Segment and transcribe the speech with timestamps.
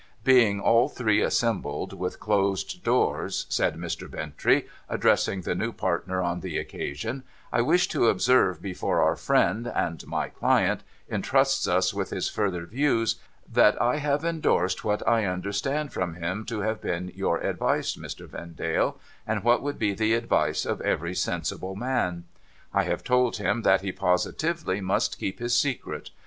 [0.23, 4.09] 'Being all three assembled with closed doors,' said Mr.
[4.09, 7.21] Bintrey, addressing the new partner on the occasion,'
[7.53, 12.65] I wish to observe, before our friend (and my client) entrusts us with his further
[12.65, 13.17] views,
[13.47, 18.27] that I have endorsed what I understand from him to have been your advice, Mr.
[18.27, 22.23] Vendale, and what would be the advice of every sensible man.
[22.73, 26.09] I have told him that he positively must keep his secret.